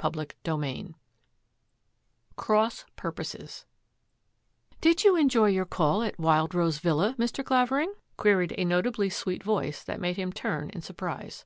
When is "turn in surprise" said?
10.32-11.44